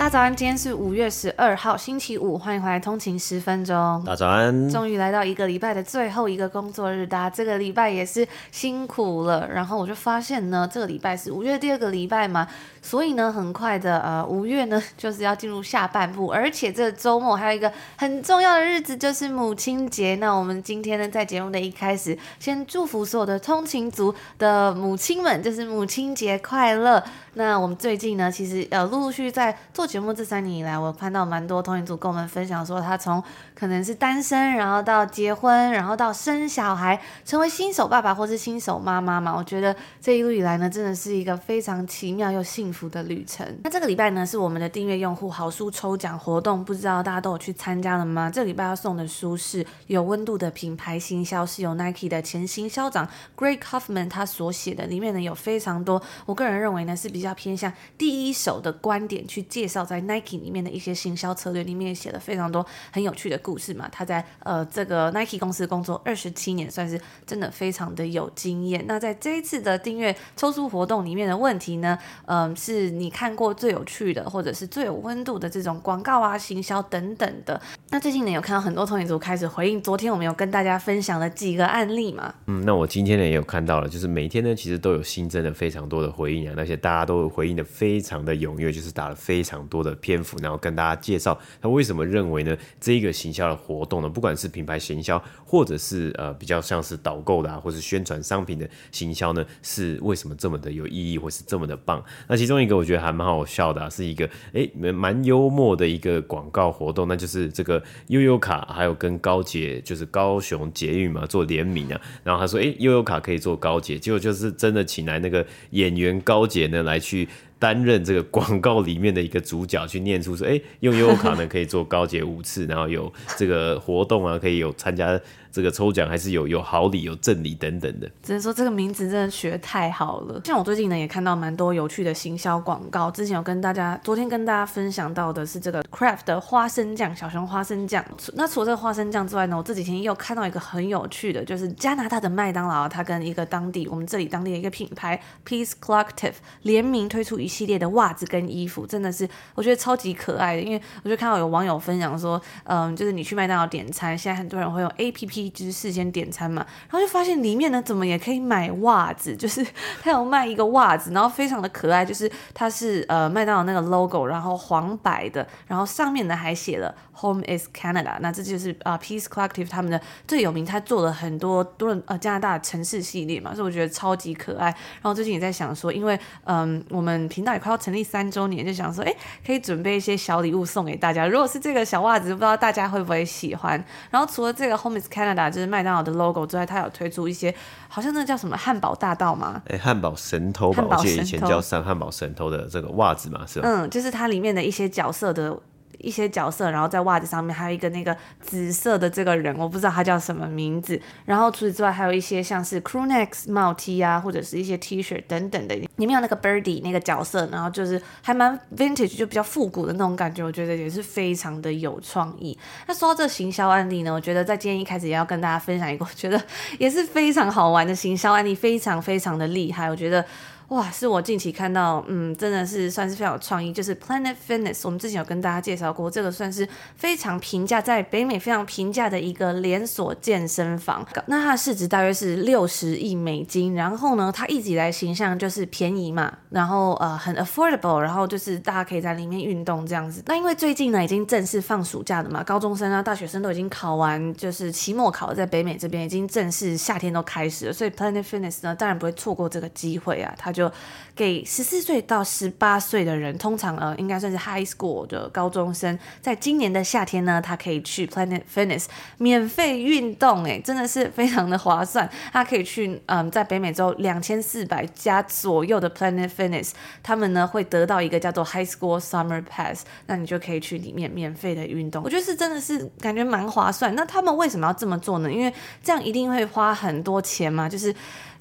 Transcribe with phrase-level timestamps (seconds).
[0.00, 4.02] 大家早安，今天是五月十二号，星期五，欢迎回来通勤十分钟。
[4.06, 9.46] 大家早安，终于来到一个礼拜的最后一个工作日，大家这个礼拜也是辛苦了。
[9.46, 12.48] 然后我就发现呢，这个礼拜是五月第二个礼拜嘛。
[12.82, 20.14] 所以呢，很快的，呃，五月呢 就是要进入下半部，而且这周末还有一个很重要的日子，就是母亲节。
[20.16, 27.02] 那我们今天呢，在节目的一开始，先祝福所有的通勤族的母亲们，就是母亲节快乐。
[27.34, 33.22] 那我们最近呢，其实呃，陆陆续续在做节目这三年以来，我看到蛮多通勤族跟我们分享说，他从
[33.60, 39.32] 可能是单身，然后到结婚，然后到生小孩，成为新手爸爸或是新手妈妈嘛。
[39.36, 42.80] 我觉得这一路以来呢，真的是一个非常奇妙又幸福。
[42.90, 43.46] 的旅程。
[43.62, 48.30] 那这个礼拜呢，是我们的订阅用户好书抽奖活动，不知道大家都有去参加了吗？
[48.32, 53.06] 这个礼拜要送的书是有温度的品牌行销，是由 Nike 的前行销长
[53.36, 63.88] Greg Hoffman 他所写的，里面呢有非常多，我个人认为呢是比较偏向第一手的观点去介绍在 Nike 里面的一些行销策略，里面也写了非常多很有趣的故事嘛。
[63.90, 68.84] 他在呃这个 Nike 公司工作二十七年，算是真的非常的有经验。
[68.86, 77.60] 那在这一次的订阅抽出活动里面的问题呢，嗯、是你看过最有趣的，或者是最有温度的这种广告啊、行销等等的。
[77.92, 82.32] 那最近呢，有看到很多通勤族开始回应，昨天我们有跟大家分享了几个案例嘛。
[82.46, 102.00] 嗯，那我今天呢也有看到了，就是每天呢其实都有新增了非常多的回应啊，那些大家都回应的非常的踊跃，就是打了非常多的篇幅，然后跟大家介绍他为什么认为呢这一个行销的活动呢，不管是品牌行销，或者是呃比较像是导购的啊，或是宣传商品的行销呢，是为什么这么的有意义，或是这么的棒？
[102.28, 102.60] 那其中。
[102.60, 125.20] 一个我觉得还蛮好笑的，啊，是一个哎蛮幽默的一个广告活动，那就是这个悠悠卡还有跟高捷就是高雄捷运嘛做联名啊，然后他说哎悠悠卡可以做高捷，结果就是真的请来那个演员高捷呢来去担任这个广告里面的一个主角，去念出说哎用悠游卡呢可以做高捷五次，然后有这个活动啊可以有参加。
[125.52, 130.40] 这个抽奖还是有有好礼有赠礼等等的，只能说这个名字真的学太好了。
[130.44, 138.04] 像我最近呢也看到蛮多有趣的行销广告，之前有跟大家昨天跟大家分享到的是这个 Craft 的花生酱小熊花生酱。
[138.34, 150.62] 那除了这个花生酱之外呢，我这几天又看到一个很有趣的，就是加拿大的麦当劳，它跟一个当地我们这里当地的一个品牌 Peace Collective 联名推出一系列的袜子跟衣服，真的是我觉得超级可爱的。
[150.62, 155.39] 因为我就看到有网友分享说，嗯，就是你去麦当劳点餐，现在很多人会用 APP。
[155.48, 159.64] 就是事先点餐嘛，然后就发现里面呢，怎么也可以买袜子，就是
[160.02, 174.66] 他有卖一个袜子，然后非常的可爱，就是它是呃麦当劳那个 logo，然后黄白的，然后上面呢还写了 Home is Canada，那这就是啊、呃、Peace Collective 他们的最有名，他做了很多多呃加拿大的城市系列嘛，所以我觉得超级可爱。
[174.66, 179.14] 然后最近也在想说，因为嗯我们频道也快要成立三周年，就想说哎
[179.44, 183.82] 可以准备一些小礼物送给大家，如果是这个小袜子，不知道大家会不会喜欢。
[184.10, 185.50] 然后除了这个 Home is Canada。
[185.50, 187.54] 就是麦当劳的 logo 之外，它有推出一些，
[187.88, 189.62] 好像那叫什么汉堡大道嘛？
[189.66, 193.68] 哎、欸，汉堡神偷吧，我记得以前叫三汉堡神偷的这个袜子嘛，是吧？
[193.68, 195.58] 嗯，就是它里面的一些角色的。
[196.00, 201.00] 一些角色，然后在袜子上面还有一个那个紫色的这个人，我不知道他叫什么名字。
[201.24, 205.74] 然后除此之外，还有一些像是 crew neck 帽 T 啊，或者是一些 T 恤等等的。
[205.74, 212.58] 里面有那个 Birdy 那个角色，然后就是还蛮 Vintage，就比较复古的那种感觉，我觉得也是非常的有创意。
[212.86, 216.42] 那说到这行销案例呢，我觉得在今天一开始也要跟大家分享一个，我觉得
[216.78, 220.24] 也是非常好玩的行销案例，非常非常的厉害，我觉得。
[220.70, 231.04] 哇，是我近期看到，嗯，真的是算是非常有创意，就是 Planet Fitness，我们之前有跟大家介绍过，这个算是非常平价，在北美非常平价的一个连锁健身房。
[231.26, 240.22] 那它的市值大约是六十亿美金，然后呢，它一直以来形象就是便宜嘛，然后呃很 affordable，然后就是大家可以在里面运动这样子。
[240.26, 250.59] 那因为最近呢已经正式放暑假了嘛，高中生啊、大学生都已经考完，就是期末考，在北美这边已经正式夏天都开始了，所以 Planet Fitness 呢当然不会错过这个机会啊，它就。
[250.60, 250.70] 就
[251.16, 258.86] 给十四岁到十八岁的人，通常呃应该算是 high school 的高中生，在今年的夏天呢，他可以去 Planet Fitness
[259.18, 262.08] 免费运动，哎，真的是非常的划算。
[262.32, 266.70] 他可以去嗯，在北美洲两千四百家左右的 Planet Fitness，
[267.02, 272.02] 他们呢会得到一个叫做 High School Summer Pass，那你就可以去里面免费的运动。
[272.04, 273.94] 我觉得是真的是感觉蛮划算。
[273.94, 275.30] 那他们为什么要这么做呢？
[275.30, 275.52] 因为
[275.82, 277.94] 这样一定会花很多钱嘛，就是。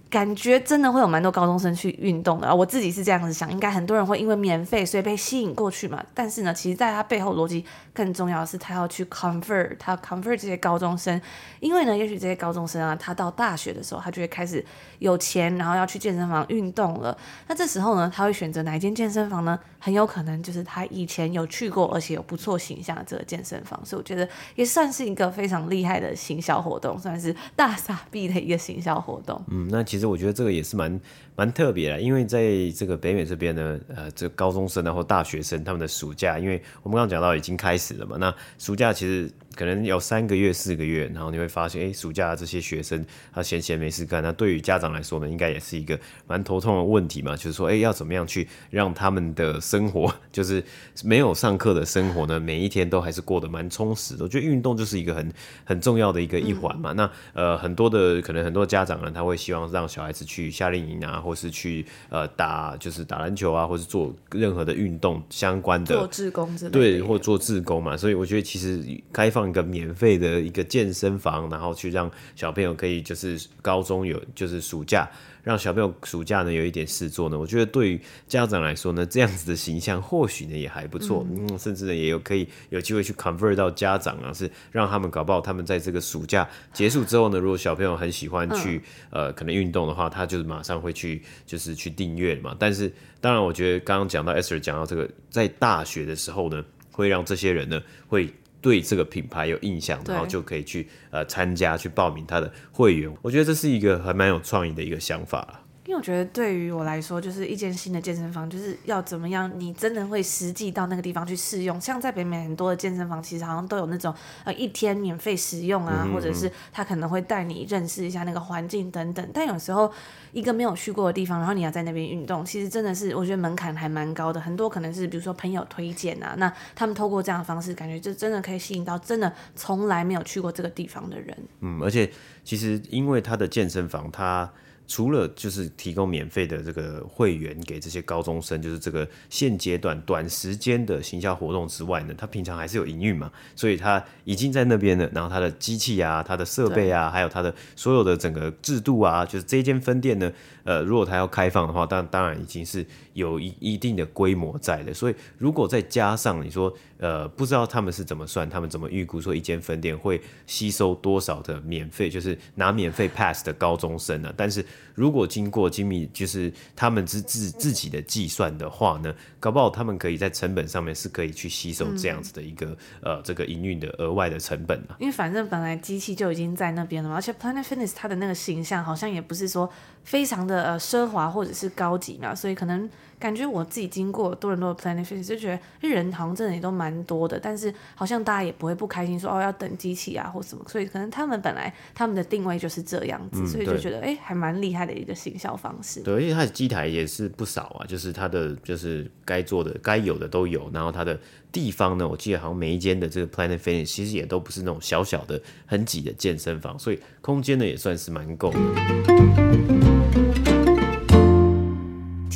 [0.09, 2.55] 感觉真的会有蛮多高中生去运动的啊！
[2.55, 6.03] 我自己是这样子想，应该很多人会因为免费所以被吸引过去嘛。
[6.15, 7.63] 但是呢，其实在他背后逻辑
[7.93, 11.21] 更重要的是，他要去 convert，他 convert 这些高中生，
[11.59, 14.65] 因为呢，也许这些高中生啊，他到大学的时候，他就会开始
[14.97, 17.15] 有钱，然后要去健身房运动了。
[17.47, 19.59] 那这时候呢，他会选择哪一间健身房呢？
[19.77, 23.79] 很有可能就是他以前有去过，而且有不错形象的这个健身房。
[23.85, 29.39] 所以我觉得也算是一个非常厉害的行销活动，算是大傻逼的一个行销活动。
[29.49, 29.98] 嗯，那其实。
[29.99, 30.97] 其实我觉得这个也是蛮
[31.39, 39.31] 蛮特别的，因为在这个北美这边呢，呃，这高中生然后大学生他们的暑假，因为我们刚刚讲到已经开始了嘛，那暑假其实。
[39.55, 43.03] 可能有三个月、四个月，然后你会发现，哎，暑假这些学生
[43.33, 50.63] 他闲闲没事干，那对于家长来说呢，应该也是一个蛮头痛的问题嘛，就是说，哎，要怎么样去让他们的生活，就是
[51.03, 54.23] 没有上课的生活呢，每一天都还是过得蛮充实的。
[54.23, 55.29] 我觉得运动就是一个很
[55.65, 56.93] 很重要的一个一环嘛。
[56.93, 67.97] 嗯、那呃，很多的可能很多家长呢，他会希望让小孩子去夏令营啊，或是去呃打就是打篮球啊，或是做任何的运动相关的，做志工之类的，对，或做志工嘛。
[67.97, 68.81] 所以我觉得其实
[69.11, 69.49] 开放。
[69.49, 75.09] 一个免费的一个健身房，然后去让小朋友可以就是高中有就是暑假，
[75.49, 77.39] 让小朋友暑假呢有一点事做呢。
[77.39, 88.77] 我觉得对于家长来说呢，这样子的形象或许呢也还不错，嗯，嗯，甚至呢也有可以有机会去 convert 到家长啊，是让他们搞不好他们在这个暑假结束之后呢，如果小朋友很喜欢去、
[89.09, 92.55] 嗯、呃可能运动的话，他就是马上会去就是去订阅嘛。
[92.59, 98.31] 但是当然，我觉得刚刚讲到 Esther 讲到这个，在大学的时候呢，会让这些人呢会。
[98.61, 103.11] 对这个品牌有印象，然后就可以去呃参加去报名他的会员。
[103.21, 105.61] 我觉得这是一个还蛮有创意的一个想法。
[105.89, 111.81] 因为我觉得对于我来说，就是一间新的健身房，就是要怎么样，你真的会实际到那个地方去试用。
[111.81, 114.13] 像在北美很多的健身房，其实好像都有那种
[114.43, 119.29] 呃一天免费使用啊，或者是他可能会带你认识一下那个环境等等。
[119.33, 119.91] 但有时候
[120.31, 124.39] 一个没有去过的地方，然后你要在那边运动，其实真的是我觉得门槛还蛮高的。
[124.39, 131.35] 很多可能是比如说朋友推荐啊，那他们透过这样的方式，感觉就真的可以吸引到真的从来没有去过这个地方的人。
[131.61, 132.11] 嗯，而且
[132.43, 134.47] 其实因为他的健身房，他
[134.89, 145.07] 除了就是提供免费的这个会员给这些高中生，就是这个现阶段短时间的行销活动之外呢，他平常还是有营运嘛，所以他已经在那边了。
[145.13, 150.31] 然后他的机器啊、他的设备啊，还有他的所有的整个制度啊，就是这间分店呢，
[150.69, 154.93] 呃，如果他要开放的话，当当然已经是有一一定的规模在的。
[154.93, 164.31] 所以如果再加上你说，呃，不知道他们是怎么算，他们怎么预估说一间分店会吸收多少的免费，就是拿免费 pass 的高中生呢？
[164.37, 172.67] 但是如果经过精密，就是他们自自自己的计算的话呢，搞不好他们可以在成本上面是可以去吸收这样子的一个、
[173.01, 174.95] 嗯、呃这个营运的额外的成本啊。
[174.99, 179.67] 因为反正本来机器就已经在那边了嘛，而且 Planet Fitness 它的那个形象好像也不是说
[180.03, 182.89] 非常的呃奢华或者是高级嘛，所以可能。
[183.19, 195.99] 感觉我自己经过多伦多的 Planet Fitness 就觉得人好像真的也都蛮多的，但是好像大家也不会不开心说哦要等机器啊或什么，所以可能他们本来他们的定位就是这样子，嗯、所以就觉得哎还蛮厉害的一个行销方式。
[195.99, 201.19] 对，而且它的机台也是不少啊，就是它的就是该做的该有的都有，然后它的
[201.51, 209.78] 地方呢，我记得好像每一间的这个 Planet Fitness 其实也都不是那种小小的很挤的健身房，所以空间呢也算是蛮够的。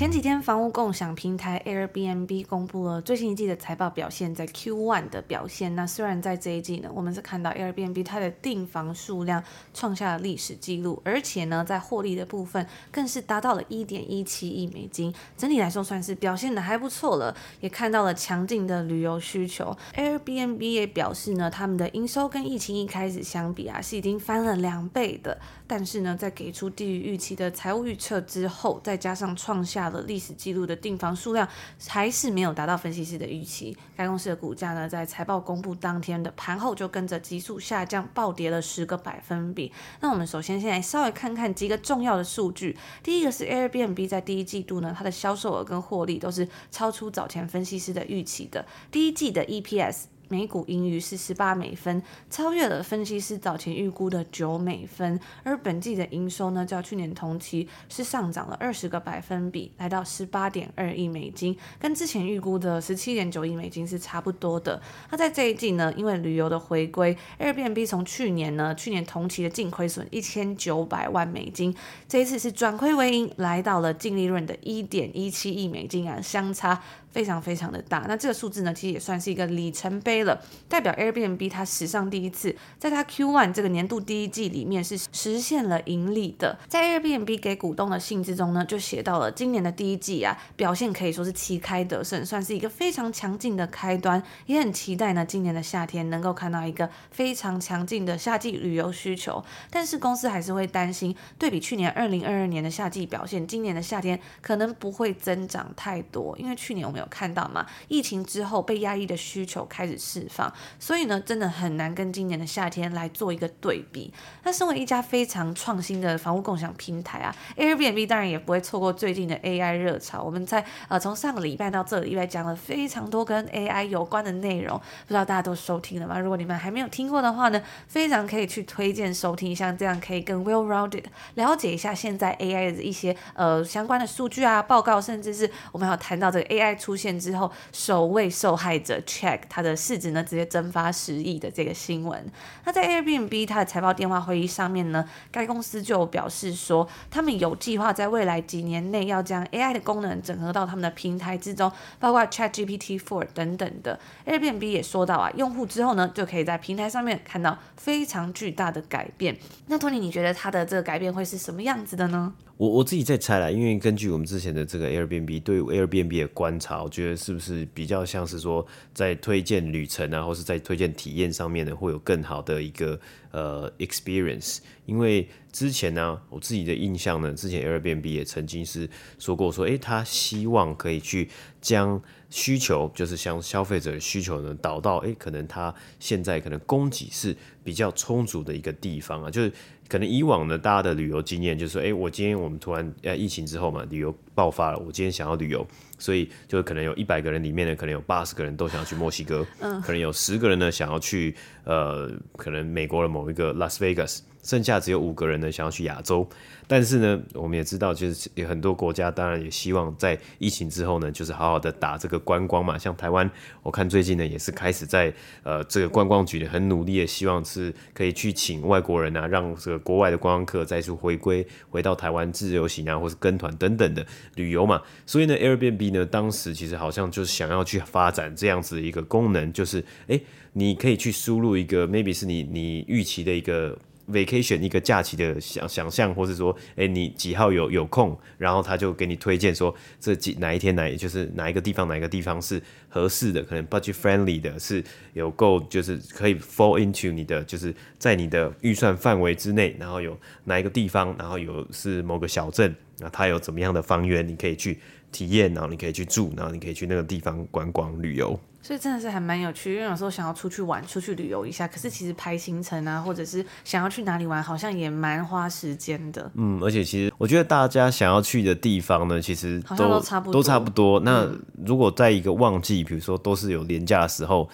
[0.10, 5.76] için 天，房屋共享平台 Airbnb 公布了最新一季的财报表现，在 Q1 的表现。
[5.76, 15.14] 那虽然在这一季呢，我们是看到 Airbnb 它的订房数量创下了历史记录，而且呢，在获利的部分更是达到了一点一七亿美金。
[15.36, 19.76] 整体来说，算是表现的还不错了，也看到了强劲的旅游需求。
[19.94, 25.38] Airbnb 也表示呢，他们的营收跟疫情一开始相比啊，是已经翻了两倍的。
[25.68, 31.50] 但是呢，在给出低于预期的财务预测之后，再加上创下了历史记录的订房数量，
[31.88, 33.76] 还是没有达到分析师的预期。
[33.98, 39.72] 该公司的股价呢，在财报公布当天的盘后就跟着急速下降，暴跌了十个百分比。
[40.02, 42.78] 那我们首先先来稍微看看几个重要的数据。
[43.02, 48.64] 第一个是 Airbnb 在第一季度呢，它的销售额跟获利都是超出早前分析师的预期的。
[48.92, 50.13] 第一季的 EPS。
[50.34, 55.20] 每股盈余是十八美分，超越了分析师早前预估的九美分。
[55.44, 64.82] 而本季的营收呢，较去年同期是上涨了二十个百分比，来到十八点二亿美金，跟之前预估的十七点九亿美金是差不多的。
[65.12, 71.76] 那在这一季呢，因为旅游的回归，Airbnb 从去年呢，去年同期的净亏损一千九百万美金，
[72.08, 76.82] 这一次是转亏为盈，来到了净利润的一点一七亿美金啊，相差。
[77.14, 86.58] 非常非常的大，那这个数字呢，其实也算是一个里程碑了，代表 Airbnb 它史上第一次，在它 Q1 这个年度第一季里面是实现了盈利的。
[86.68, 99.44] 在 Airbnb 给股东的信之中呢，就写到了今年的第一季啊，表现可以说是旗开得胜，算是一个非常强劲的开端，也很期待呢，今年的夏天能够看到一个非常强劲的夏季旅游需求。
[99.70, 107.08] 但是公司还是会担心，对比去年二零二二年的夏季表现，今年的夏天可能不会增长太多，因为去年我们有有。
[107.14, 107.66] 看到吗？
[107.90, 114.12] 疫情之后被压抑的需求开始释放，所以呢，真的很难跟今年的夏天来做一个对比。
[114.44, 120.24] 那身为一家非常创新的房屋共享平台啊，Airbnb 当然也不会错过最近的 AI 热潮。
[120.24, 126.18] 我们在呃从上个礼拜到这个礼拜讲了非常多跟 AI 有关的内容，不知道大家都收听了吗？
[126.18, 131.04] 如果你们还没有听过的话呢，非常可以去推荐收听，像这样可以更 well-rounded
[131.36, 136.93] 了解一下现在 AI 的一些呃相关的数据啊、报告，甚至是我们还有谈到这个 AI 出。
[136.94, 142.24] 出现之后，首位受害者 Check 他的市值呢，直接蒸发十亿的这个新闻。
[142.66, 154.00] 那在 Airbnb 它的财报电话会议上面呢，该公司就表示说，他们有计划在未来几年内要将 AI 的功能整合到他们的平台之中，包括 ChatGPT 4等等的。
[154.28, 159.36] Airbnb 也说到啊，用户之后呢，就可以在平台上面看到非常巨大的改变。
[159.66, 162.36] 那 Tony，你觉得它的这个改变会是什么样子的呢？
[162.58, 173.00] 我我自己在猜啦，因为根据我们之前的这个 Airbnb 对 Airbnb 的观察，我觉得是不是比较像是说在推荐旅程啊，或是在推荐体验上面呢，会有更好的一个
[173.34, 174.60] 呃 experience。
[174.86, 181.30] 因为之前呢，我自己的印象呢，之前 Airbnb 也曾经是说过说，诶，他希望可以去
[181.62, 189.52] 将需求，就是像消费者的需求呢，导到诶，可能他现在可能供给是比较充足的一个地方啊，就是。
[189.90, 195.68] 可能以往呢，大家的旅游经验就是说，哎，我今天我们突然呃疫情之后嘛，旅游爆发了，我今天想要旅游，
[196.00, 201.36] 所以就可能有一百个人里面呢，可能有八十个人都想要去墨西哥，嗯，可能有十个人呢想要去
[201.66, 204.22] 呃，可能美国的某一个 Las Vegas。
[204.44, 206.28] 剩下只有五个人呢，想要去亚洲，
[206.68, 212.78] 但是呢，我们也知道，就是有很多国家当然也希望在疫情之后呢，就是好好的打这个观光嘛。
[212.78, 213.30] 像台湾，
[213.62, 224.82] 我看最近呢也是开始在呃这个观光局呢很努力的，希望是可以去请外国人啊，让这个国外的观光客再次回归回到台湾自由行啊，或是跟团等等的旅游嘛。
[225.06, 230.20] 所以呢，Airbnb 呢当时其实好像就是想要去发展这样子的一个功能，就是哎，
[230.52, 233.78] 你可以去输入一个 maybe 是你你预期的一个。
[234.12, 244.84] Vacation 一个假期的想想象，或是说，哎，你几号有有空，然后他就给你推荐说，这几哪一天哪，就是哪一个地方哪一个地方是合适的，可能 budget friendly 的，是
[245.14, 254.80] 有够就是可以 fall into 你的，就是在你的预算范围之内，然后有哪一个地方，然后有是某个小镇，那它有怎么样的房源，你可以去
[255.14, 258.38] 体验，然后你可以去住，然后你可以去那个地方观光旅游。
[258.62, 266.32] 所以真的是还蛮有趣，因为有时候想要出去玩、出去旅游一下，可是其实排行程啊，或者是想要去哪里玩，好像也蛮花时间的。
[266.36, 271.00] 嗯，而且其实我觉得大家想要去的地方呢，其实都都差不多，都差不多。
[271.02, 271.30] 那
[271.66, 274.50] 如果在一个旺季，比如说都是有廉价的时候，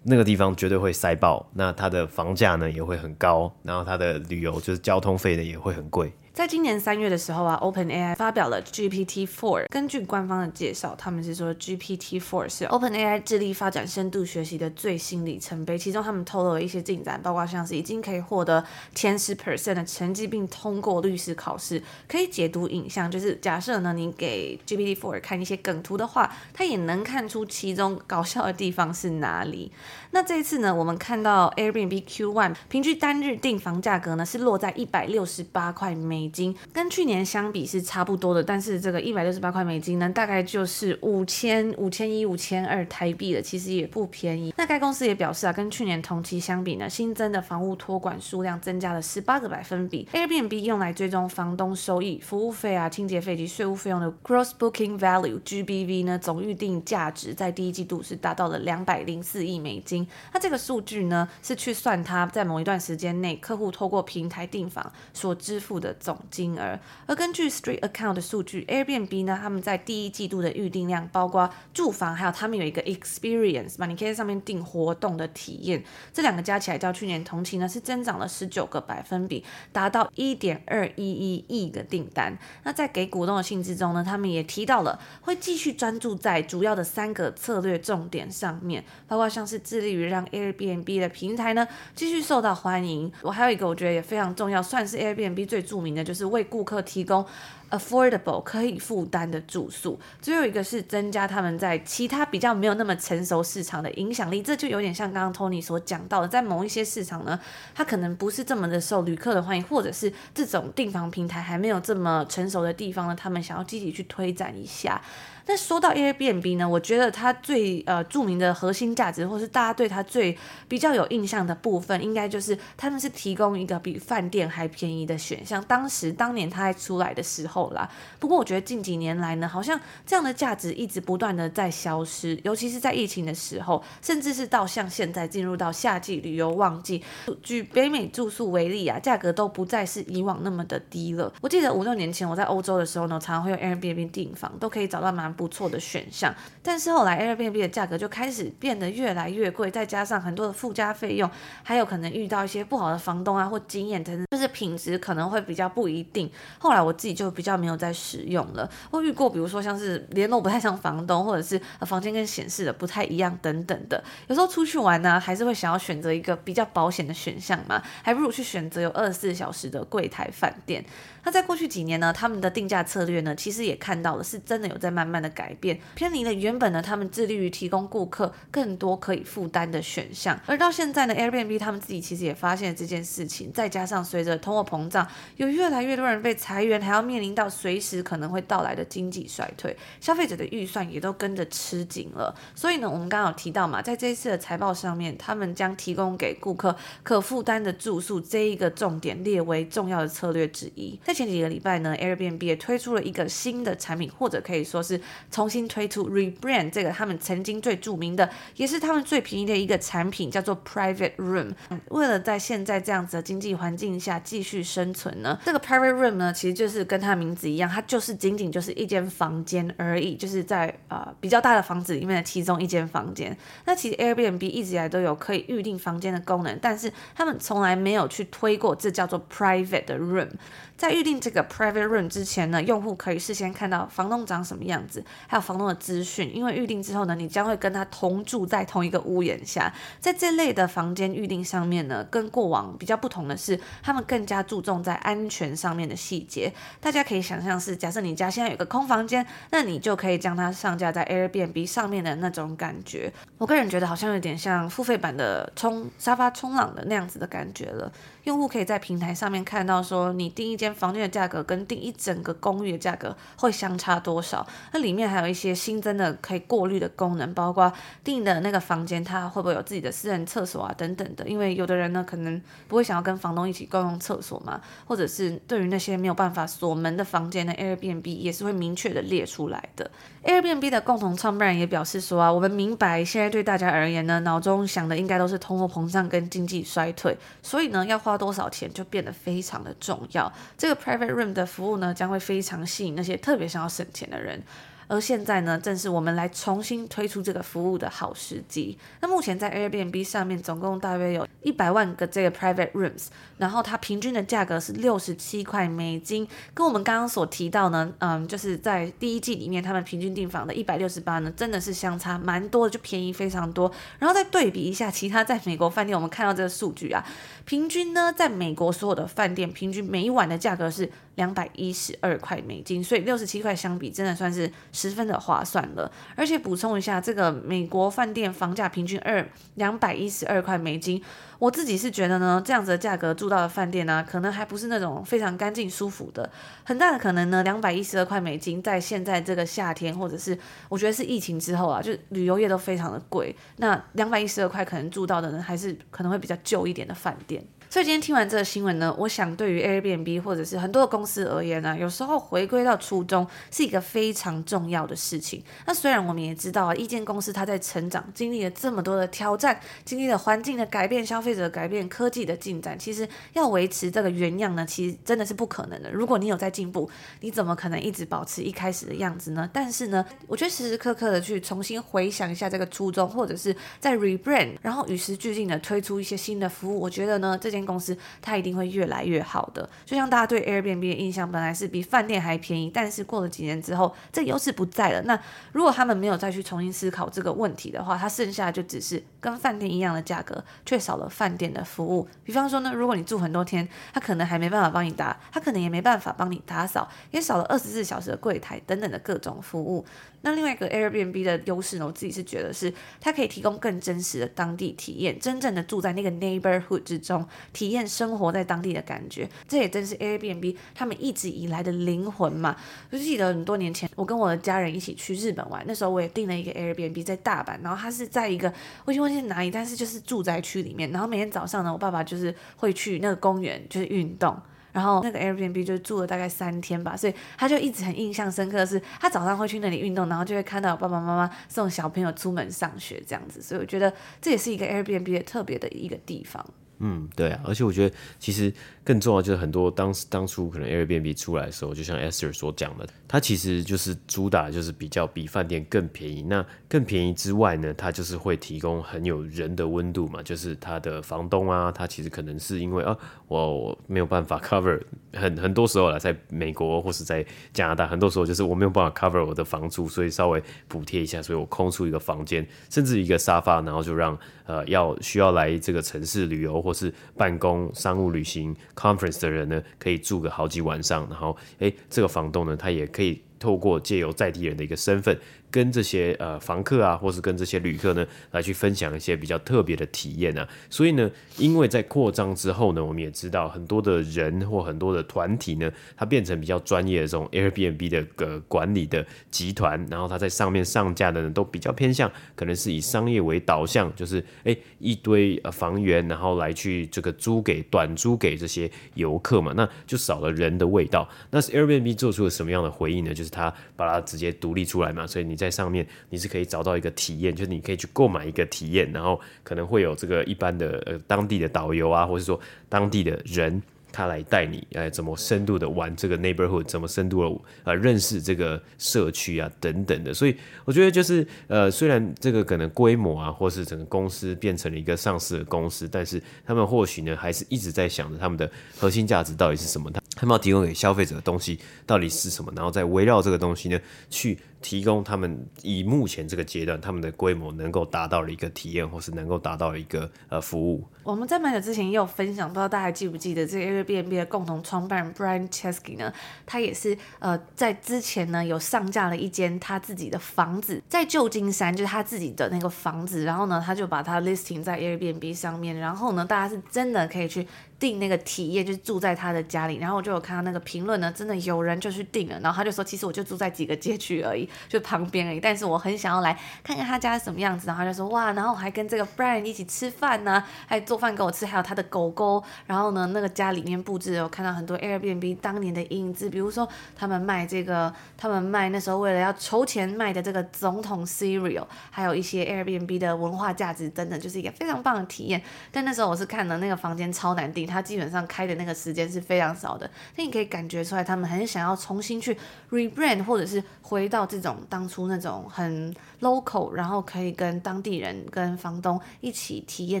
[0.02, 6.12] 那个地方绝对会塞爆，那它的房价呢也会很高，然后它的旅游就是交通费呢也会很贵。
[6.34, 9.66] 在今年三月的时候啊，OpenAI 发表了 GPT-4。
[9.68, 15.78] 根据官方的介绍，他们是说 GPT-4 是 OpenAI 致力发展深度学习的最新里程碑。
[15.78, 18.64] 其中他们透露了一些进展，包括像是已经可以获得
[18.96, 23.08] 前十 percent 的成绩，并通过律师考试，可以解读影像。
[23.08, 29.70] 就是假设呢，你给 GPT-4 看一些梗图的话，它也能看出其中搞笑的地方是哪里。
[30.10, 36.23] 那这一次呢，我们看到 Airbnb Q1 平均单日订房价格呢是落在一百六十八块美。
[36.24, 44.54] 美金跟去年相比是差不多的，但是这个一百六十八块美金呢，大概就是五千五千一五千二台币了，其实也不便宜。
[44.56, 50.08] 那该公司也表示啊，跟去年同期相比呢，新增的房屋托管数量增加了十八个百分比。
[50.14, 60.08] Airbnb 用来追踪房东收益、服务费啊、清洁费及税务费用的 Gross Booking Value（GBV） 呢，总预订价值在第一季度是达到了两百零四亿美金。
[60.32, 82.38] 那这个数据呢，是去算它在某一段时间内客户透过平台订房所支付的总金额，而根据 Street Account 的数据，Airbnb 呢，他们在第一季度的预订量，包括住房，还有他们有一个 Experience 嘛，你可以在上面订活动的体验，这两个加起来较去年同期呢是增长了十九个百分比，达到一点二一一亿的订单。
[82.62, 91.66] 那在给股东的信之中呢，他们也提到了会继续专注在主要的三个策略重点上面，包括像是致力于让 Airbnb 的平台呢
[91.96, 93.12] 继续受到欢迎。
[93.22, 96.03] 我还有一个我觉得也非常重要，算是 Airbnb 最著名的。
[96.04, 97.24] 就是为顾客提供
[97.70, 107.40] affordable 可以负担的住宿，最后一个是增加他们在其他比较没有那么成熟市场的影响力，这就有点像刚刚 Tony 所讲到的，在某一些市场呢，
[107.74, 115.00] 它可能不是这么的受旅客的欢迎，或者是这种订房平台还没有这么成熟的地方呢，他们想要积极去推展一下。
[115.46, 120.36] 那说到 Airbnb 呢，我觉得它最呃著名的核心价值，或是大家对它最
[120.66, 125.62] 比较有印象的部分，应该就是他们是提供一个比饭店还便宜的选项。
[125.64, 127.86] 当时当年它还出来的时候啦，
[128.18, 137.02] 不过我觉得近几年来呢，好像这样的价值一直不断的在消失，尤其是在疫情的时候，甚至是到像现在进入到夏季旅游旺季，
[137.42, 141.30] 举北美住宿为例啊，价格都不再是以往那么的低了。
[141.42, 145.33] 我记得五六年前我在欧洲的时候呢，常常会用 Airbnb 订房，都可以找到蛮。
[145.34, 151.30] 不错的选项，但是后来 Airbnb 的价格就开始变得越来越贵，再加上很多的附加费用，
[151.62, 156.30] 还有可能遇到一些不好的房东啊或经验等等，就是品质可能会比较不一定。
[156.58, 158.68] 后来我自己就比较没有再使用了。
[158.90, 164.02] 我遇过，比如说像是联络不太像房东，或者是房间跟显示的不太一样等等的。
[164.28, 170.84] 有时候出去玩呢，还是会想要选择一个比较保险的选项嘛，还不如去选择有二十四小时的柜台饭店。
[171.24, 180.38] 那在过去几年呢，他们的定价策略呢，其实也看到了，是真的有在慢慢的改变，偏离了原本呢，他们致力于提供顾客更多可以负担的选项。
[180.46, 185.06] 而到现在呢，Airbnb 他们自己其实也发现了这件事情，再加上随着通货膨胀，
[185.36, 192.34] 有越来越多人被裁员，还要面临到随时可能会到来的经济衰退，消费者的预算也都跟着吃紧了。
[192.54, 201.00] 所以呢，我们刚刚有提到嘛，在这一次的财报上面，他们将提供给顾客可负担的住宿这一个重点列为重要的策略之一。
[201.14, 205.00] 前几个礼拜呢，Airbnb 也推出了一个新的产品，或者可以说是
[205.30, 211.52] 重新推出 rebrand 这个他们曾经最著名的，也是他们最便宜的一个产品，叫做 Private Room。
[211.90, 223.36] 为了在现在这样子的经济环境下继续生存呢，这个 Private Room 呢，其实就是跟它的名字一样，它就是仅仅就是一间房间而已，就是在呃比较大的房子里面的其中一间房间。
[223.66, 230.30] 那其实 Airbnb 一直以来都有可以预定房间的功能，但是他们从来没有去推过这叫做 Private 的 Room。
[230.76, 236.34] 在预定这个 private room 之前呢，用户可以事先看到房东长什么样子，还有房东的资讯。
[236.34, 239.72] 因为预定之后呢，你将会跟他同住在同一个屋檐下。
[240.00, 246.52] 在这类的房间预定上面呢，跟过往比较不同的是，他们更加注重在安全上面的细节。
[246.80, 253.12] 大家可以想象是，假设你家现在有个空房间，那你就可以将它上架在 Airbnb 上面的那种感觉。
[253.38, 257.92] 我个人觉得好像有点像付费版的冲沙发冲浪的那样子的感觉了。
[258.24, 264.46] 用户可以在平台上面看到说，你订一间房间的价格跟订一整个公寓的价格会相差多少。
[264.72, 271.26] 那里面还有一些新增的可以过滤的功能，包括订的那个房间它会不会有自己的私人厕所啊等等的。
[271.28, 279.90] 因为有的人呢可能不会想要跟房东一起共用厕所嘛，或者是对于那些没有办法锁门的房间呢，Airbnb 也是会明确的列出来的。
[280.24, 290.32] Airbnb 的共同创办人也表示说啊，我们明白现在对大家而言呢，脑中想的应该都是通货膨胀跟经济衰退，所以呢要花花多少钱就变得非常的重要。
[290.56, 294.40] 这个 Private Room 的服务呢，将会非常吸引那些特别想要省钱的人。
[294.86, 298.76] 而现在呢，正是我们来重新推出这个服务的好时机。
[299.00, 303.06] 那目前在 Airbnb 上面，总共大约有一百万个这个 private rooms，
[303.38, 313.70] 然后它平均的价格是六十七块美金，跟我们刚刚所提到呢，嗯，就是在第一季里面，他们平均订房的一百六十八呢，真的是相差蛮多的，就便宜非常多。
[313.98, 317.04] 然后再对比一下其他在美国饭店，我们看到这个数据啊，
[317.44, 325.90] 平均呢，在美国所有的饭店平均每一晚的价格是两百一十二块美金，所以六十七块相比，真的算是十分的划算了。
[326.14, 331.02] 而且补充一下，这个美国饭店房价平均二两百一十二块美金，
[331.38, 336.28] 我自己是觉得呢，这样子的价格住到的饭店呢、可能还不是那种非常干净舒服的。
[336.64, 340.36] 很大的可能呢，两百一十二块美金，在现在这个夏天，或者是
[340.68, 343.34] 我觉得是疫情之后啊，就旅游业都非常的贵。
[343.58, 347.42] 那两百一十二块可能住到的呢，还是可能会比较旧一点的饭店。
[347.74, 355.42] 所以今天听完这个新闻呢，我想对于 Airbnb 或者是很多的公司而言呢，有时候回归到初衷是一个非常重要的事情。
[355.66, 365.90] 那虽然我们也知道啊，一间公司它在成长，经历了这么多的挑战，经历了环境的改变、消费者改变、科技的进展，其实要维持这个原样呢，其实真的是不可能的。
[365.90, 366.88] 如果你有在进步，
[367.22, 369.50] 你怎么可能一直保持一开始的样子呢？
[369.52, 385.02] 但是呢，我觉得时时刻刻的去重新回想一下这个初衷，或者是在 rebrand，然后与时俱进的推出一些新的服务，我觉得呢，这件公司它一定会越来越好的，就像大家对 Airbnb 的印象本来是比饭店还便宜，但是过了几年之后，这优势不在了。
[385.02, 385.18] 那
[385.52, 392.08] 如果他们没有再去重新思考这个问题的话，它剩下就只是跟饭店一样的价格，却少了饭店的服务。
[392.22, 399.84] 比方说呢，如果你住很多天，他可能还没办法帮你打，他可能也没办法帮你打扫，也少了二十四小时的柜台等等的各种服务。
[400.24, 407.24] 那另外一个 Airbnb 的优势呢，我自己是觉得是它可以提供更真实的当地体验，真正的住在那个 neighborhood 之中。
[407.52, 412.56] 体验生活在当地的感觉，这也正是 Airbnb 他们一直以来的灵魂嘛。
[412.90, 418.52] 就记得很多年前，我跟我的家人一起去日本玩，那时候我也订了一个 Airbnb 在大阪，然后它是在一个
[418.86, 420.90] 我已经忘记是哪里，但是就是住宅区里面。
[420.90, 424.36] 然后每天早上呢，我爸爸就是会去那个公园就是运动，
[424.74, 436.44] 然后那个 Airbnb 就住了大概三天吧，所以他就一直很印象深刻的是，他早上会去那里运动，然后就会看到爸爸妈妈送小朋友出门上学这样子，所以我觉得这也是一个 Airbnb 的特别的一个地方。
[436.80, 438.52] 嗯，对啊，而且我觉得其实
[438.84, 446.22] 更重要就是很多当时当初可能 Airbnb 出来的时候，就像 Esther 所讲的，它其实就是主打就是比较比饭店更便宜。
[446.22, 452.96] 那更便宜之外呢，它就是会提供很有人的温度嘛，就是它的房东啊，他其实可能是因为啊，
[453.28, 454.80] 我我没有办法 cover
[455.12, 466.64] 很很多时候啦，在美国或是在加拿大，很多时候就是我没有办法 cover 我的房租，所以稍微补贴一下，所以我空出一个房间，甚至一个沙发，然后就让呃要需要来这个城市旅游。
[466.64, 475.18] 或是办公、商务旅行、conference 的人呢，可以住个好几晚上，然后，诶，这个房东呢，他也可以透过借由在地人的一个身份。
[475.50, 480.48] 跟这些呃房客啊，或是跟这些旅客呢，来去分享一些比较特别的体验啊。
[480.68, 501.08] 所以呢，因为在扩张之后呢，我们也知道很多的人或很多的团体呢，它变成比较专业的这种 Airbnb 的个管理的集团，然后它在上面上架的呢，都比较偏向可能是以商业为导向，就是诶一堆房源，然后来去这个租给短租给这些游客嘛，那就少了人的味道。
[501.30, 503.14] 那是 Airbnb 做出了什么样的回应呢？
[503.14, 513.60] 就是它把它直接独立出来嘛，所以你在上面你是可以找到一个体验，就是你可以去购买一个体验，然后可能会有这个一般的呃当地的导游啊，或者说当地的人。
[513.94, 520.12] 他来带你，哎，怎么深度的玩这个 neighborhood，怎么深度的呃认识这个社区啊，等等的。
[520.12, 533.78] 所以我觉得就是呃，虽然这个可能规模啊，或是整个公司变成了一个上市的公司，但是他们或许呢，还是一直在想着他们的核心价值到底是什么，他们要提供给消费者的东西到底是什么，然后再围绕这个东西呢，
[534.10, 540.82] 去提供他们以目前这个阶段他们的规模能够达到的一个体验，或是能够达到的一个呃服务。
[541.02, 546.12] 我们在蛮久之前也有分享，不知道大家还记不记得这个 Airbnb 的共同创办人 Brian Chesky 呢？
[546.46, 557.46] 他也是呃在之前呢有上架了一间他自己的房子，在旧金山，就是他自己的那个房子，然后呢他就把它 listing 在 Airbnb 上面，然后呢大家是真的可以去
[557.84, 572.42] 订那个体验，就是住在他的家里，然后我就有看到那个评论呢，真的有人就去订了，然后他就说其实我就住在几个街区而已，就旁边而已，但是我很想要来看看他家是什么样子，然后他就说哇，然后我还跟这个 Brian 一起吃饭呢，还做饭给我吃，还有他的狗狗。
[572.66, 576.66] 然后呢，那个家里面布置，有看到很多 Airbnb 当年的影子，比如说
[576.96, 585.42] 他们卖这个，他们卖那时候为了要筹钱卖的这个总统 Cereal，还有一些 Airbnb 的文化价值等等，就是一个非常棒的体验。
[585.70, 589.90] 但那时候我是看了那个房间超难订，他基本上开的那个时间是非常少的。
[590.16, 592.36] 那你可以感觉出来，他们很想要重新去
[592.70, 600.00] rebrand，或者是回到这种当初那种很 local，然后可以跟当地人、跟房东一起体验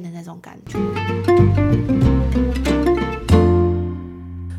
[0.00, 1.73] 的那种感觉。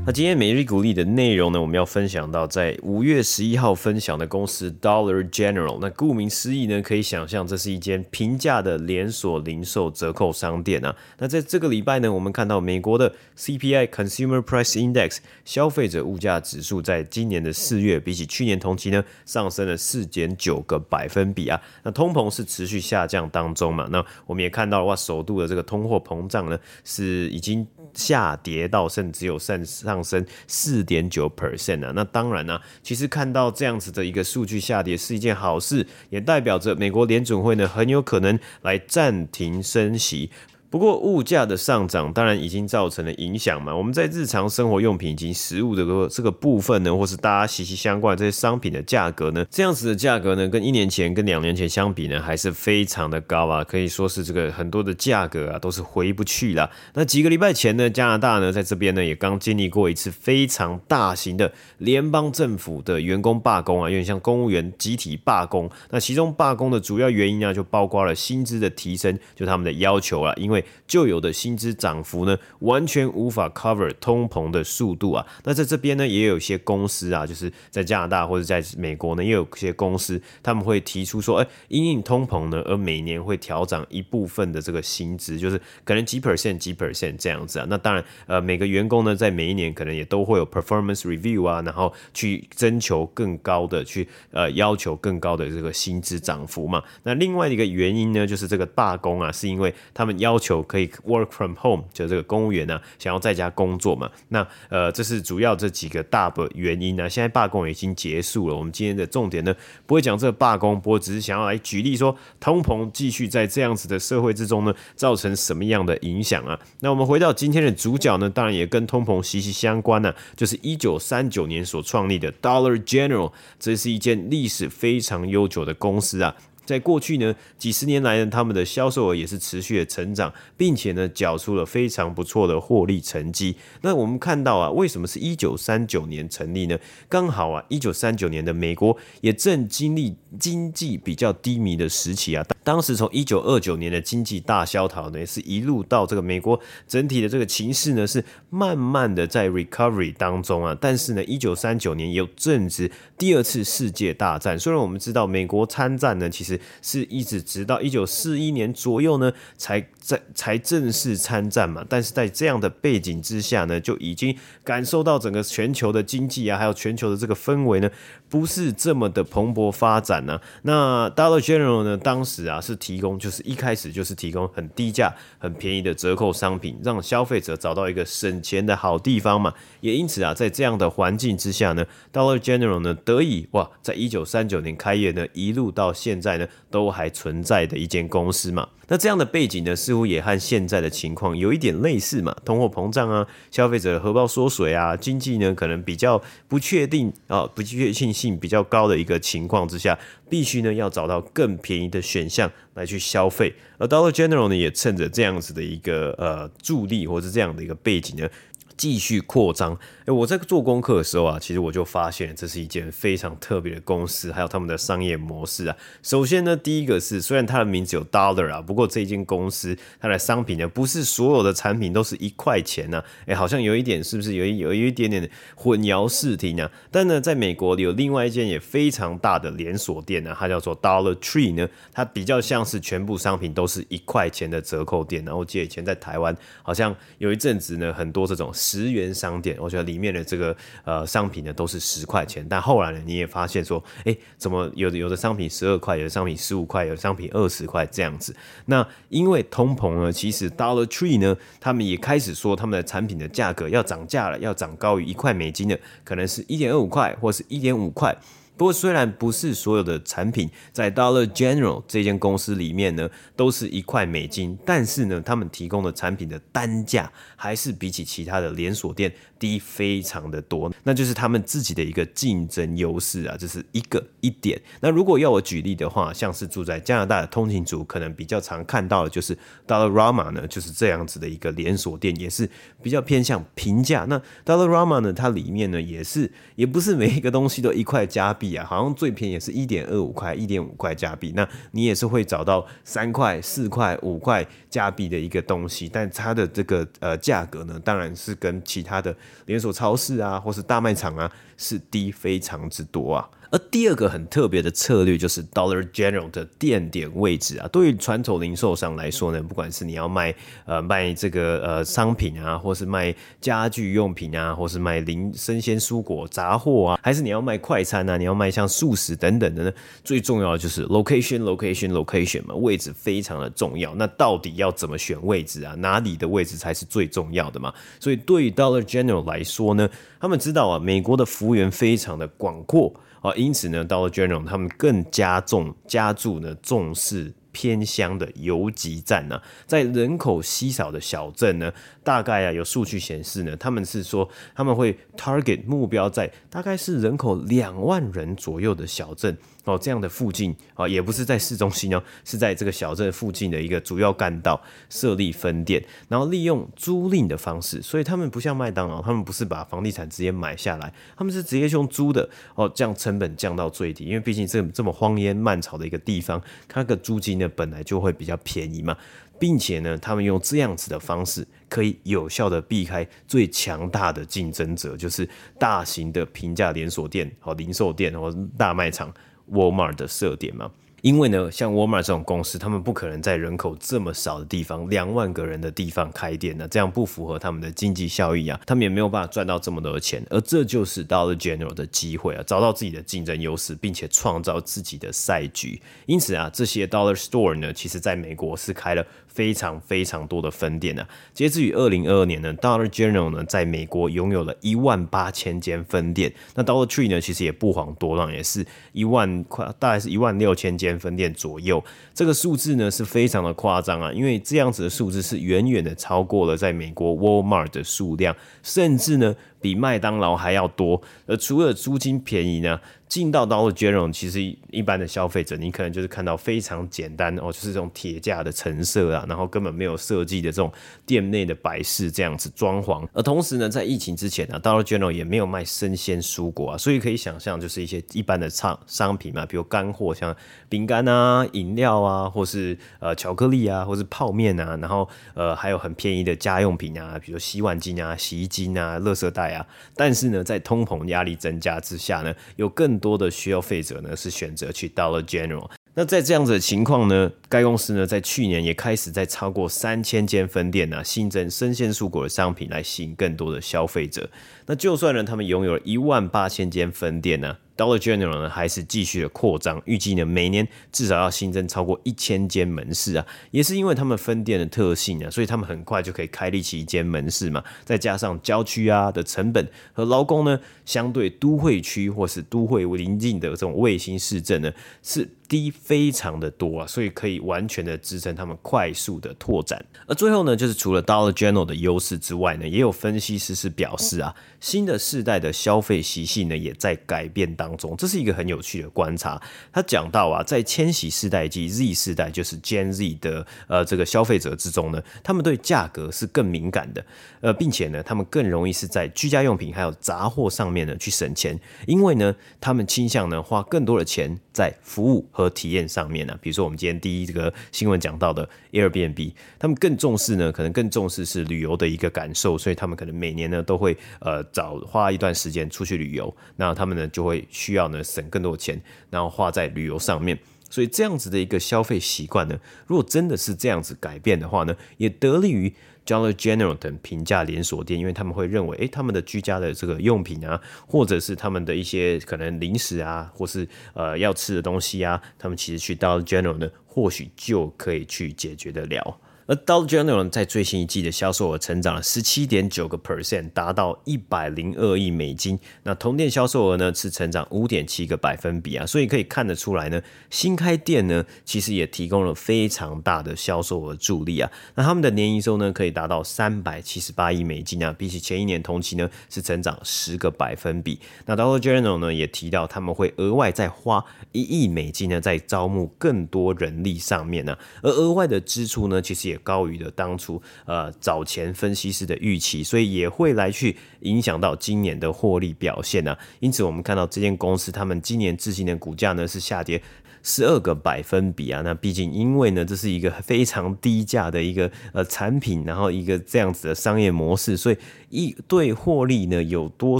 [0.08, 5.80] 那今天每日股历的内容呢，我们要分享到在五月十一号分享的公司 Dollar General。
[5.82, 10.96] 那顾名思义呢，可以想象这是一间平价的连锁零售折扣商店啊。
[11.18, 21.60] 那在这个礼拜呢，我们看到美国的 CPI Consumer Price Index 消费者物价指数在今年的四月，比起去年同期呢，上升了四点九个百分比啊。
[21.82, 23.88] 那通膨是持续下降当中嘛。
[23.90, 27.66] 那我们也看到了哇，首度的这个通货膨胀呢，是已经
[27.96, 29.95] 下跌到甚至只有剩上。
[29.96, 40.30] 上升四点九 percent 啊，那当然呢、啊，其实看到这样子的一个数据下跌是一件好事，也代表着美国联准会呢很有可能来暂停升息。
[40.70, 43.76] 不过物价的上涨当然已经造成了影响嘛。
[43.76, 56.70] 我们在日常生活用品以及食物的这个这个部分呢，或是大家息息相关这些商品的价格呢，这样子的价格呢，跟一年前、跟两年前相比呢，还是非常的高啊，可以说是这个很多的价格啊都是回不去了。
[56.94, 65.70] 那几个礼拜前呢，加拿大呢在这边呢也刚经历过一次非常大型的联邦政府的员工罢工啊，有点像公务员集体罢工。
[65.90, 70.55] 那其中罢工的主要原因呢，就包括了薪资的提升，就他们的要求了，因为
[70.88, 75.26] 旧有的薪资涨幅呢，完全无法 cover 通膨的速度啊。
[75.44, 87.66] 那在这边呢，也有一些公司啊，就是在加拿大或者在美国呢，也有一些公司他们会提出说，哎，因应通膨呢，而每年会调涨一部分的这个薪资，就是可能几 percent 几 percent 这样子啊。
[87.70, 96.82] 那当然，呃，每个员工呢，在每一年可能也都会有 performance review 啊，然后去征求更高的，去呃要求更高的这个薪资涨幅嘛。
[97.04, 100.45] 那另外一个原因呢，就是这个罢工啊，是因为他们要求。
[100.46, 104.08] 求可以 work from home，就这个公务员呢、啊，想要在家工作嘛？
[104.28, 107.10] 那呃，这是主要这几个大的原因呢、啊。
[107.10, 109.56] 现在罢工已经结束了，我们今天的重点呢，
[109.88, 116.60] 不会讲这个罢工，不过只是想要来举例说，通膨继续在这样子的社会之中呢，造成什么样的影响啊？
[116.82, 126.36] 那我们回到今天的主角呢，当然也跟通膨息息相关呢、啊，就是一九三九年所创立的 Dollar General，这是一间历史非常悠久的公司啊。
[126.66, 133.56] 在过去呢，几十年来呢，他们的销售额也是持续的成长，并且呢，缴出了非常不错的获利成绩。
[133.82, 136.78] 那我们看到啊，为什么是一九三九年成立呢？
[137.08, 142.46] 刚好啊，一九三九年的美国也正经历经济比较低迷的时期啊。
[142.64, 150.76] 当时从一九二九年的经济大萧条呢，是一路到这个美国整体的这个情势呢，是慢慢的在 recovery 当中啊。
[150.82, 154.58] 但是呢，一九三九年也有正值第二次世界大战。
[154.58, 161.86] 虽然我们知道美国参战呢，其实是一直直到一九四一年左右呢，才在才正式参战嘛。
[161.88, 167.90] 但是在这样的背景之下呢，就已经感受到整个全球的经济啊，还有全球的这个氛围呢，
[168.28, 172.62] 不是这么的蓬勃发展呢、那 Dollar General 呢，当时啊。
[172.66, 179.54] 是提供，就是一开始就是提供很低价、很便宜的折扣商品，让消费者找到一个省钱的好地方嘛。
[179.82, 188.68] 也因此啊，在这样的环境之下呢，Dollar General 呢得以哇，在一九三九年开业呢，一路到现在呢，都还存在的一间公司嘛。
[188.88, 192.36] 那这样的背景呢，似乎也和现在的情况有一点类似嘛。
[192.46, 199.98] 通货膨胀啊，消费者的荷包缩水啊，经济呢可能比较不确定啊，不确定性比较高的一个情况之下，
[200.30, 203.52] 必须呢要找到更便宜的选项来去消费。
[203.80, 208.30] 而 Dollar General 呢，也趁着这样子的一个呃助力，或是这样的一个背景呢。
[208.78, 209.78] 继续扩张。
[210.06, 215.76] 诶，我在做功课的时候啊，其实我就发现这是一间非常特别的公司，还有他们的商业模式啊。
[216.04, 223.06] 首先呢，第一个是虽然它的名字有 Dollar 啊，不过这间公司它的商品呢，不是所有的产品都是一块钱呢、啊。
[223.28, 226.70] 诶，好像有一点是不是有一有一点点混淆视听啊？
[226.92, 235.24] 但呢，在美国有另外一间也非常大的连锁店呢、它叫做 Dollar Tree 呢，它比较像是全部商品都是一块钱的折扣店。
[235.26, 238.52] 然后我记得以前在台湾好像有一阵子呢，很多这种。
[238.66, 248.36] 十元商店，我觉得里面的这个呃商品呢都是十块钱，但后来呢你也发现说，哎，怎么有的有的商品十二块，有的商品十五块，有的商品二十块这样子？
[248.66, 258.18] 那因为通膨呢，其实 Dollar Tree 呢，他们也开始说他们的产品的价格要涨价了，要涨高于一块美金的，可能是一点二五块或是一点五块。
[258.58, 274.62] 不过，虽然不是所有的产品在 Dollar General 这间公司里面呢，都是一块美金，但是呢，他们提供的产品的单价还是比起其他的连锁店低非常的多，那就是他们自己的一个竞争优势啊，这是一个一点。
[274.80, 279.38] 那如果要我举例的话，像是住在加拿大的通勤族，可能比较常看到的就是
[279.68, 282.50] Dollar Rama 呢，就是这样子的一个连锁店，也是
[282.82, 284.06] 比较偏向平价。
[284.08, 288.45] 那 Dollar Rama 呢，它里面呢也是，也不是每一个东西都一块加币。
[288.64, 291.34] 好像最便宜也是一点二五块，一点五块加币。
[291.36, 303.30] 那你也是会找到三块、四块、五块加币的一个东西，但它的这个呃价格呢，当然是跟其他的连锁超市啊，或是大卖场啊，是低非常之多啊。
[303.56, 307.66] 而第二个很特别的策略就是 Dollar General 的店点位置啊。
[307.70, 319.72] 对于传统零售商来说呢，不管是你要卖呃卖这个呃商品啊，或是卖家具用品啊，或是卖零生鲜蔬果杂货啊，还是你要卖快餐啊，你要卖像素食等等的呢，
[320.04, 323.96] 最重要的就是 location location location 嘛，位置非常的重要。
[323.96, 325.74] 那到底要怎么选位置啊？
[325.76, 327.74] 哪里的位置才是最重要的嘛？
[328.02, 329.90] 所以对于 Dollar General 来说呢，
[330.20, 332.94] 他们知道啊，美国的幅员非常的广阔。
[333.26, 349.36] 啊，因此呢，Dollar General 他们更加重加注呢重视偏乡的游击战呢，在人口稀少的小镇呢，大概啊有数据显示呢，他们是说他们会 target 目标在大概是人口两万人左右的小镇。
[349.66, 368.96] 哦，这样的附近啊，也不是在市中心哦，是在这个小镇附近的一个主要干道设立分店，然后利用租赁的方式，所以他们不像麦当劳，他们不是把房地产直接买下来，他们是直接用租的哦，这样成本降到最低，因为毕竟这这么荒烟蔓草的一个地方，它的租金呢本来就会比较便宜嘛，
[369.40, 379.12] 并且呢，他们用这样子的方式可以有效的避开最强大的竞争者，就是大型的平价连锁店和零售店或大卖场。
[379.52, 395.80] Walmart 的设点嘛，因为呢，像 Walmart 这种公司，他们不可能在人口这么少的地方，两万个人的地方开店呢，这样不符合他们的经济效益啊，他们也没有办法赚到这么多的钱，而这就是 Dollar General 的机会啊，找到自己的竞争优势，并且创造自己的赛局。
[396.08, 399.06] 因此啊，这些 Dollar Store 呢，其实在美国是开了。
[399.36, 401.06] 非常非常多的分店啊！
[401.34, 406.34] 截至于二零二二年呢，Dollar General 呢在美国拥有了一万八千间分店。
[406.56, 411.84] 那 Dollar Tree 呢，其实也不遑多让，也是一万块，大概是一万六千间分店左右。
[412.14, 421.02] 这个数字呢是非常的夸张啊，因为这样子的数字是远远的超过了在美国 Walmart 的数量，甚至呢比麦当劳还要多。
[421.26, 430.72] 而除了租金便宜呢，进到 Dollar General，其实一般的消费者，你可能就是看到非常简单哦，就是这种铁架的陈设啊，然后根本没有设计的这种
[431.04, 433.08] 店内的摆饰这样子装潢。
[433.12, 440.36] 而同时呢，在疫情之前呢，Dollar General 也没有卖生鲜蔬果啊，所以可以想象，就是一些一般的商商品嘛，比如干货，像
[440.70, 449.55] 饼干啊、饮料啊，或是呃巧克力啊，或是泡面啊，然后呃还有很便宜的家用品啊，比如洗碗巾啊、洗衣精啊、垃圾袋。
[449.96, 455.70] 但是呢，在通膨压力增加之下呢，有更多的需要费者呢是选择去 Dollar General。
[455.98, 464.30] 那在这样子的情况呢，该公司呢在去年也开始在超过三千间分店呢、新增生鲜蔬果的商品来吸引更多的消费者。
[464.66, 477.64] 那就算呢他们拥有了一万八千间分店呢、Dollar General 呢还是继续的扩张，预计呢每年至少要新增超过一千间门市啊，也是因为他们分店的特性啊，所以他们很快就可以开立起一间门市嘛。
[477.84, 484.72] 再加上郊区啊的成本和劳工呢，相对都会区或是都会邻近的这种卫星市镇呢
[485.04, 489.86] 是低非常的多啊，所以可以完全的支撑他们快速的拓展。
[490.08, 497.66] 而最后呢，就是除了 Dollar General 的优势之外呢，也有分析师是表示啊，新的世代的消费习性呢也在改变当。
[497.66, 499.42] 当中，这是一个很有趣的观察。
[499.74, 507.04] 他讲到啊，在千禧世代及 Z 世代，就是 Gen Z 的呃这个消费者之中呢，他们对价格是更敏感的，
[507.42, 516.40] 呃，并且呢，他们更容易是在居家用品还有杂货上面呢去省钱，因为呢，他们倾向呢花更多的钱在服务和体验上面呢、啊。
[516.42, 527.46] 比如说我们今天第一这个新闻讲到的 Airbnb，他们更重视呢，可能更重视是旅游的一个感受，所以他们可能每年呢都会呃早花一段时间出去旅游，那他们呢就会。
[527.50, 530.38] 需要呢省更多钱，然后花在旅游上面，
[530.70, 535.74] 所以这样子的一个消费习惯呢，如果真的是这样子改变的话呢，也得利于
[536.06, 549.20] Dollar General 等平价连锁店，因为他们会认为，诶，他们的居家的这个用品啊，或者是他们的一些可能零食啊，或是呃要吃的东西啊，他们其实去到了 General 呢，或许就可以去解决得了。
[549.48, 555.60] 而 Dollar General 在最新一季的销售额成长了十七点九个 percent，达到一百零二亿美金。
[555.84, 564.52] 那同店销售额呢是成长五点七个百分比啊，所以可以看得出来呢，新开店呢其实也提供了非常大的销售额助力啊。
[564.74, 571.00] 那他们的年营收呢可以达到三百七十八亿美金啊，比起前一年同期呢是成长十个百分比。
[571.28, 586.18] 那 Dollar General 呢也提到他们会额外再花一亿美金呢在招募更多人力上面呢、而额外的支出呢其实也高于了当初呃早前分析师的预期，所以也会来去影响到今年的获利表现啊。
[586.40, 589.82] 因此，我们看到这间公司他们今年至今的股价呢是下跌
[590.24, 591.62] 十二个百分比啊。
[591.64, 597.78] 那毕竟因为呢这是一个非常低价的一个呃产品，然后一个这样子的商业模式，所以
[598.10, 600.00] 一对获利呢有多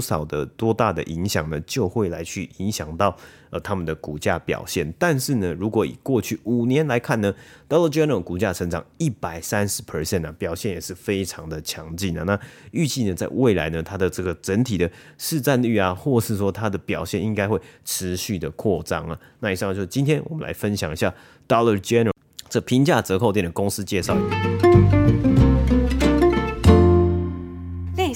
[0.00, 3.16] 少的多大的影响呢，就会来去影响到。
[3.60, 7.34] 他们的股价表现，但是呢，如果以过去五年来看呢
[7.68, 12.22] ，Dollar General 股价成长一百三十 percent 呢，表现也是非常的强劲啊。
[12.24, 12.38] 那
[12.70, 19.18] 预计呢，在未来呢，它的这个整体的市占率啊，或是说它的表现，应该会持续的扩张啊。
[19.40, 21.12] 那以上就是今天我们来分享一下
[21.48, 22.12] Dollar General
[22.48, 24.16] 这平价折扣店的公司介绍。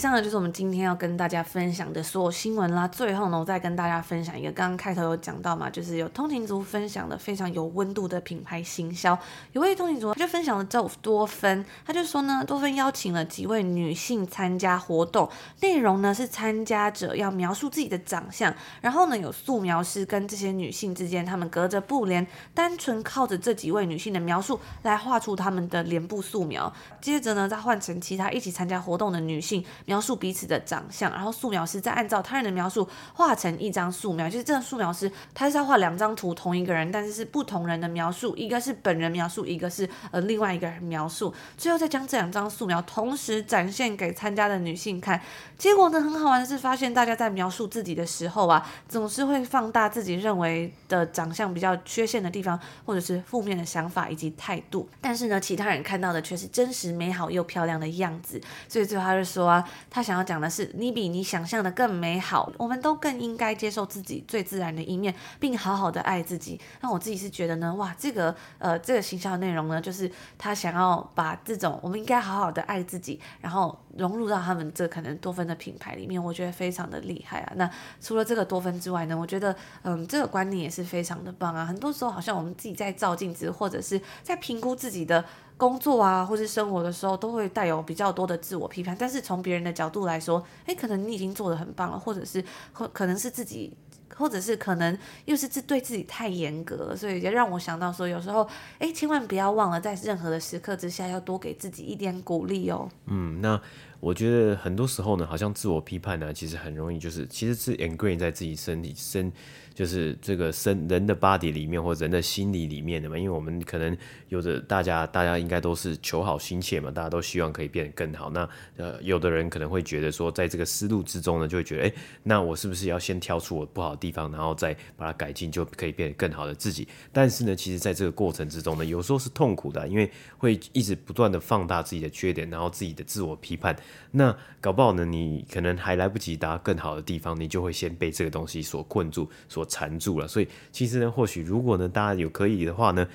[0.01, 2.89] 以上呢就是我们今天要跟大家分享的所有新闻啦。
[2.89, 9.19] 最后呢，我再跟大家分享一个，刚刚开头有讲到嘛，就是有通勤族分享的非常有温度的品牌行销。
[9.53, 15.29] 有位通勤族他就分享了叫多芬，他就说呢，多芬邀请了几位女性参加活动，
[15.61, 26.73] 内容呢是参加者要描述自己的长相，然后呢有素描师跟这些女性之间，他们隔着布帘，单纯靠着这几位女性的描述来画出他们的脸部素描，
[27.03, 29.63] 接着呢再换成其他一起参加活动的女性。
[29.91, 34.31] 描述彼此的长相，然后素描师再按照他人的描述画成一张素描。
[34.31, 41.35] 就是这个素描师，他是要画两张图，同一个人，但是是不同人的描述，一个是本人描述，一个是呃另外一个人描述。
[41.59, 45.21] 最后再将这两张素描同时展现给参加的女性看。
[45.59, 54.89] 结果呢，很好玩的是，发现大家在描述自己的时候啊，总是会放大自己认为的长相比较缺陷的地方，或者是负面的想法以及态度。
[55.01, 58.41] 但是呢，其他人看到的却是真实、美好又漂亮的样子。
[58.69, 59.67] 所以最后他就说啊。
[59.89, 62.53] 他想要讲的是，你比你想象的更美好。
[62.59, 66.61] 我们都更应该接受自己最自然的一面，并好好的爱自己。
[66.81, 77.53] 那我自己是觉得呢，哇，这个呃，这个行销内容呢，就是他想要把这种我们应该好好的爱自己，然后融入到他们这可能多芬的品牌里面，我觉得非常的厉害啊。
[77.57, 77.71] 那
[78.01, 81.65] 除了这个多芬之外呢，我觉得嗯，这个观念也是非常的棒啊。
[81.65, 85.25] 很多时候好像我们自己在照镜子，或者是在评估自己的。
[85.61, 88.97] 工作啊，或是生活的时候，都会带有比较多的自我批判。
[88.99, 92.43] 但是从别人的角度来说，诶，可能你已经做的很棒了，或者是
[92.73, 93.77] 可可能是自己，
[94.17, 98.49] 或者是可能又是自对自己太严格了，所以也让我想到说，有时候，
[98.79, 102.89] 诶，千万不要忘了，在任何的时刻之下，要多给自己一点鼓励哦。
[103.05, 103.61] 嗯，那
[104.01, 109.33] 我觉得很多时候呢，好像自我批判呢，其实很容易就是，其实是 ingrain 在自己身体身。
[109.73, 113.97] 就是这个身人的 body 里面或人的心理里面的嘛，因为我们可能
[114.29, 118.29] 有的大家大家应该都是求好心切嘛，大家都希望可以变得更好。
[118.29, 118.47] 那
[118.77, 121.93] 呃，有的人可能会觉得说，在这个思路之中呢，就会觉得，哎，
[122.25, 126.87] 那我是不是要先挑出我不好的地方，然后再把它改进，就可以变得更好的自己？
[127.11, 133.75] 但是呢，其实在这个过程之中呢，有时候是痛苦的，因为会一直不断的放大自己的缺点，然后自己的自我批判。
[134.13, 140.27] 那搞不好呢，你可能还来不及搭更好的地方，你就会先被这个东西所困住，所缠住了。
[140.27, 143.07] 所以其实呢，或许如果呢，大家有可以的话呢。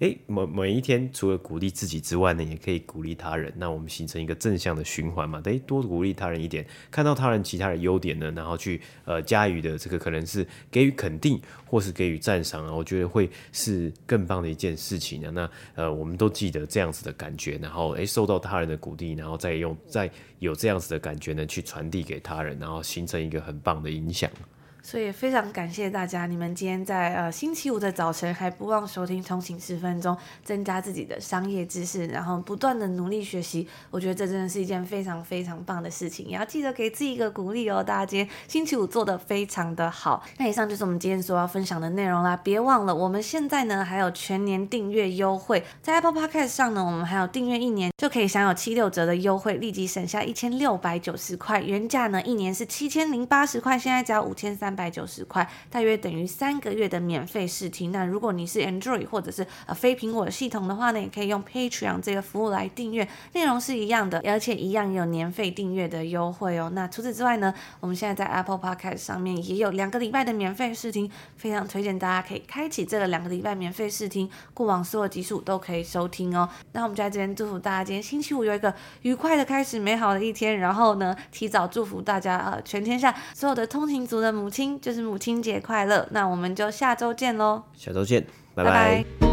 [0.00, 3.52] 诶，每每一天除了鼓励自己之外呢，也可以鼓励他人。
[3.56, 5.42] 那我们形成一个正向的循环嘛？
[5.44, 15.30] 诶，多鼓励他人一点，看到他人其他的优点呢，然后去呃加以的这个可能是给予肯定，或是给予赞赏啊，我觉得会是更棒的一件事情啊。
[15.30, 24.30] 那呃，我们都记得这样子的感觉，然后诶，受到他人的鼓励，然后再用再有这样子的感觉呢，去传递给他人，然后形成一个很棒的影响。
[24.82, 37.82] 所以非常感谢大家，你们今天在呃星期五的早晨还不忘收听通勤十分钟，增加自己的商业知识，然后不断的努力学习，我觉得这真的是一件非常非常棒的事情，也要记得给自己一个鼓励哦。
[37.82, 42.34] 大家今天星期五做的非常的好，那以上就是我们今天所要分享的内容啦。
[42.42, 54.69] 别忘了，我们现在呢还有全年订阅优惠，在 Apple Podcast 上呢，我们还有订阅一年就可以享有七六折的优惠，立即省下一千六百九十块，原价呢一年是七千零八十块，现在只要五千三。
[54.70, 57.90] 三百九十块，大约等于三个月的免费试听。
[57.90, 66.70] 那如果你是 Android 或者是呃非苹果系统的话呢，也可以用 Patreon 这个服务来订阅，内容是一样的，而且一样有年费订阅的优惠哦。
[66.72, 76.48] 那除此之外呢，我们现在在 Apple Podcast 上面也有两个礼拜的免费试听，非常推荐大家可以开启这个两个礼拜免费试听，过往所有集数都可以收听哦。
[76.74, 80.60] 那我们就在这边祝福大家今天星期五有一个愉快的开始，美好的一天。
[80.60, 86.06] 然后呢，提早祝福大家呃，全天下所有的通勤族的母亲亲，就是母亲节快乐。
[86.10, 88.70] 那我们就下周见喽，下周见，拜拜。
[88.70, 89.29] 拜拜。